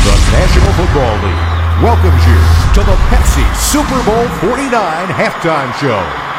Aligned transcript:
The 0.00 0.16
National 0.32 0.72
Football 0.72 1.14
League 1.20 1.84
welcomes 1.84 2.24
you 2.24 2.40
to 2.72 2.80
the 2.88 2.96
Pepsi 3.12 3.44
Super 3.54 4.02
Bowl 4.08 4.26
49 4.40 4.72
halftime 5.08 5.74
show. 5.74 6.29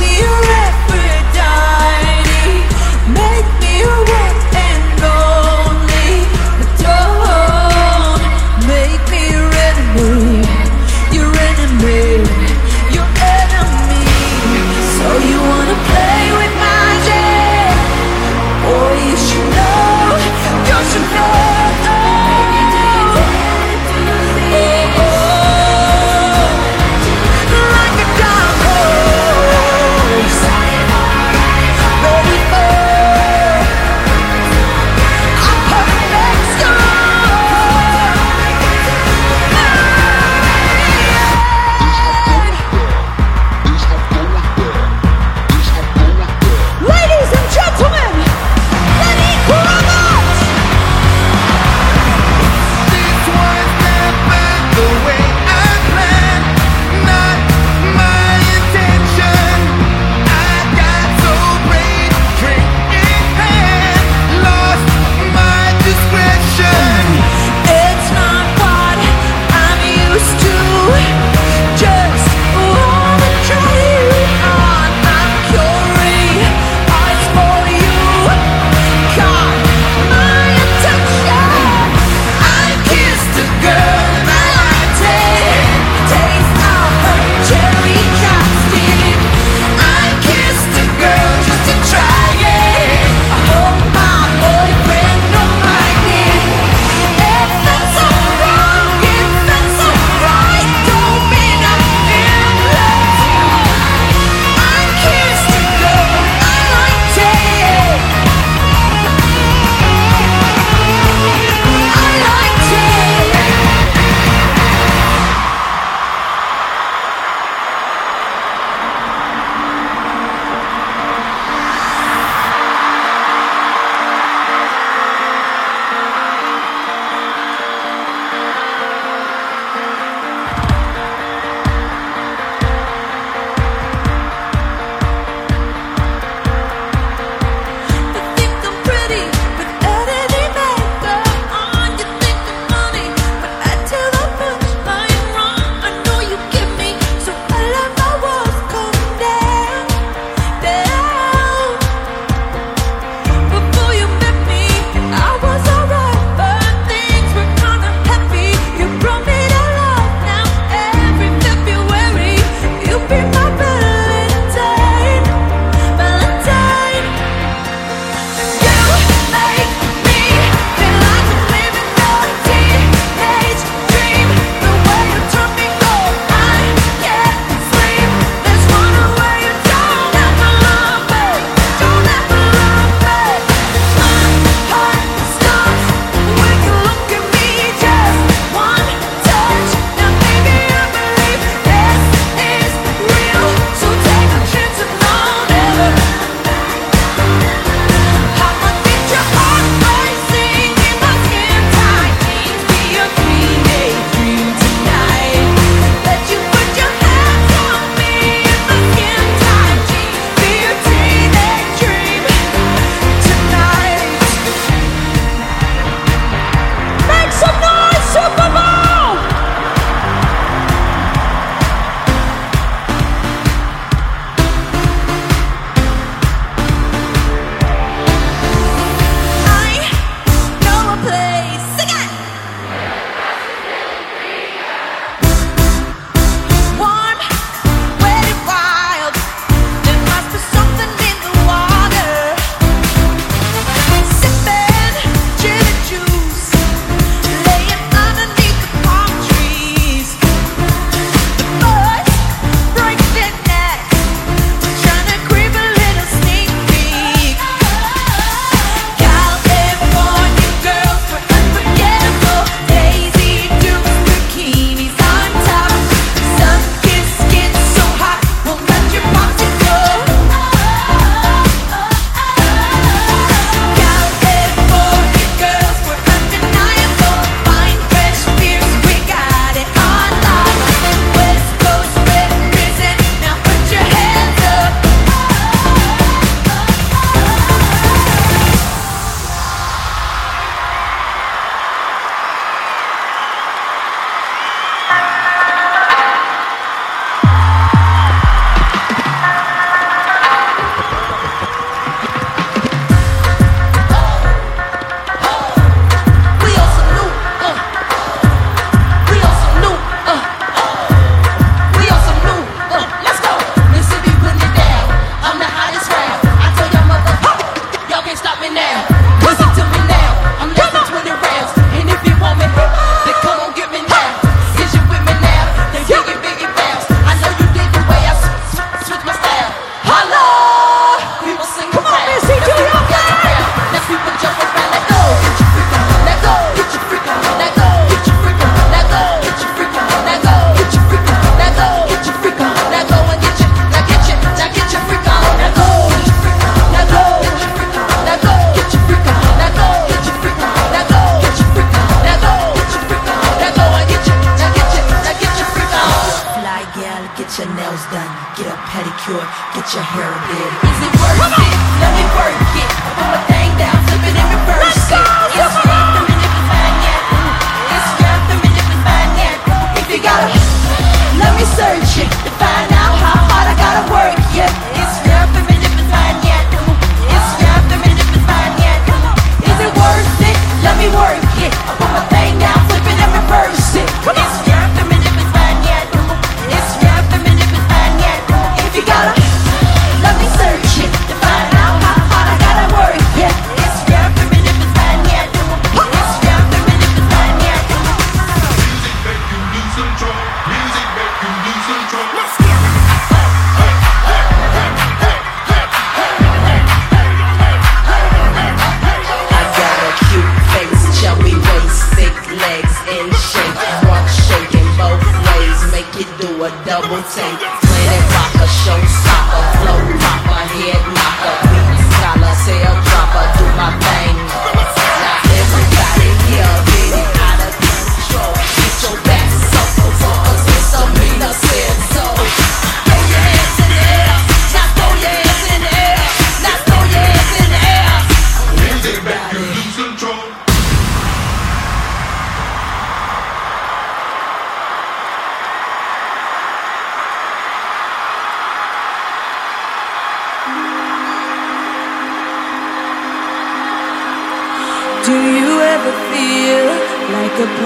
be 0.00 0.22
around. 0.24 0.59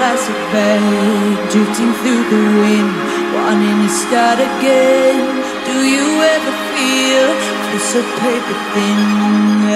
plastic 0.05 0.37
bag 0.53 1.35
Drifting 1.51 1.93
through 1.99 2.23
the 2.33 2.43
wind 2.61 2.93
Wanting 3.35 3.79
to 3.85 3.91
start 4.03 4.39
again. 4.49 5.19
Do 5.69 5.75
you 5.93 6.05
ever 6.33 6.53
feel 6.73 7.27
Feel 7.69 7.83
so 7.91 8.01
paper 8.21 8.57
thin 8.73 9.01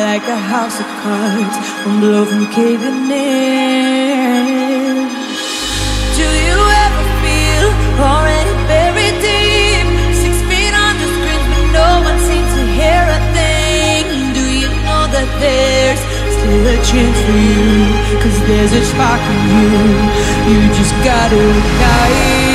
Like 0.06 0.28
a 0.38 0.40
house 0.54 0.78
of 0.84 0.90
cards 1.02 1.58
One 1.88 2.00
blow 2.04 2.24
from 2.30 2.46
caving 2.58 3.10
in? 3.10 4.96
Do 6.20 6.28
you 6.48 6.60
ever 6.86 7.04
feel 7.24 7.68
Already 8.14 8.54
buried 8.70 9.18
deep 9.26 9.88
Six 10.22 10.34
feet 10.50 10.74
on 10.86 10.94
the 11.02 11.08
screen 11.16 11.42
But 11.52 11.64
no 11.80 11.90
one 12.10 12.20
seems 12.30 12.52
to 12.58 12.64
hear 12.78 13.04
a 13.18 13.22
thing? 13.38 14.06
Do 14.38 14.46
you 14.62 14.70
know 14.86 15.04
that 15.16 15.30
there 15.42 15.79
a 16.51 16.75
chance 16.84 17.20
for 17.25 17.38
you 17.38 18.20
Cause 18.22 18.38
there's 18.48 18.74
a 18.74 18.84
spark 18.84 19.22
in 19.22 19.41
you. 19.56 19.70
You 20.50 20.74
just 20.74 20.94
gotta 21.03 21.38
ignite 21.38 22.49